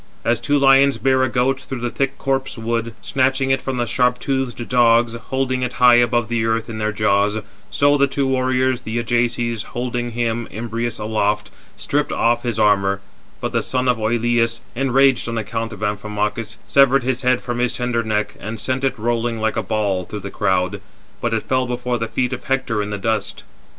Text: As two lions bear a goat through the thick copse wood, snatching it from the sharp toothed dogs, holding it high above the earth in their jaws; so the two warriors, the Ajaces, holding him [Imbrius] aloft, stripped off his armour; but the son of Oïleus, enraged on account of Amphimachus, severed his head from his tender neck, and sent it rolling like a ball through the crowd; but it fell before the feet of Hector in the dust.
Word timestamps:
As 0.25 0.39
two 0.39 0.57
lions 0.57 0.97
bear 0.97 1.21
a 1.21 1.29
goat 1.29 1.59
through 1.59 1.81
the 1.81 1.91
thick 1.91 2.17
copse 2.17 2.57
wood, 2.57 2.95
snatching 3.03 3.51
it 3.51 3.61
from 3.61 3.77
the 3.77 3.85
sharp 3.85 4.17
toothed 4.17 4.67
dogs, 4.67 5.13
holding 5.13 5.61
it 5.61 5.73
high 5.73 5.97
above 5.97 6.27
the 6.27 6.43
earth 6.43 6.69
in 6.71 6.79
their 6.79 6.91
jaws; 6.91 7.37
so 7.69 7.99
the 7.99 8.07
two 8.07 8.25
warriors, 8.25 8.81
the 8.81 8.97
Ajaces, 8.97 9.61
holding 9.61 10.13
him 10.13 10.47
[Imbrius] 10.51 10.99
aloft, 10.99 11.51
stripped 11.77 12.11
off 12.11 12.41
his 12.41 12.57
armour; 12.57 12.99
but 13.39 13.51
the 13.51 13.61
son 13.61 13.87
of 13.87 13.97
Oïleus, 13.97 14.61
enraged 14.75 15.29
on 15.29 15.37
account 15.37 15.71
of 15.71 15.83
Amphimachus, 15.83 16.57
severed 16.67 17.03
his 17.03 17.21
head 17.21 17.39
from 17.39 17.59
his 17.59 17.73
tender 17.75 18.01
neck, 18.01 18.33
and 18.39 18.59
sent 18.59 18.83
it 18.83 18.97
rolling 18.97 19.39
like 19.39 19.55
a 19.55 19.61
ball 19.61 20.03
through 20.05 20.21
the 20.21 20.31
crowd; 20.31 20.81
but 21.21 21.31
it 21.31 21.43
fell 21.43 21.67
before 21.67 21.99
the 21.99 22.07
feet 22.07 22.33
of 22.33 22.45
Hector 22.45 22.81
in 22.81 22.89
the 22.89 22.97
dust. 22.97 23.43